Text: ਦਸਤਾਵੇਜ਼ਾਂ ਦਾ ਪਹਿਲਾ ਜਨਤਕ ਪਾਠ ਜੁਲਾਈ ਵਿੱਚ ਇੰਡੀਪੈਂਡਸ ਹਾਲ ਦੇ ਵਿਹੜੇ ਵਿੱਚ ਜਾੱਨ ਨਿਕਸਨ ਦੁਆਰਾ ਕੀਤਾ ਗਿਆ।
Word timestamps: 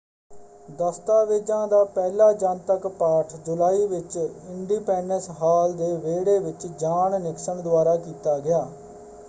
ਦਸਤਾਵੇਜ਼ਾਂ 0.69 1.67
ਦਾ 1.67 1.83
ਪਹਿਲਾ 1.87 2.31
ਜਨਤਕ 2.33 2.87
ਪਾਠ 2.99 3.35
ਜੁਲਾਈ 3.45 3.85
ਵਿੱਚ 3.85 4.17
ਇੰਡੀਪੈਂਡਸ 4.17 5.29
ਹਾਲ 5.41 5.73
ਦੇ 5.73 5.95
ਵਿਹੜੇ 5.95 6.37
ਵਿੱਚ 6.39 6.67
ਜਾੱਨ 6.69 7.21
ਨਿਕਸਨ 7.21 7.61
ਦੁਆਰਾ 7.61 7.95
ਕੀਤਾ 7.97 8.37
ਗਿਆ। 8.39 8.67